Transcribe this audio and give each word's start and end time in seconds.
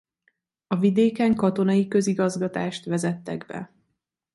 A 0.67 0.75
vidéken 0.75 1.35
katonai 1.35 1.87
közigazgatást 1.87 2.85
vezettek 2.85 3.45
be. 3.45 3.71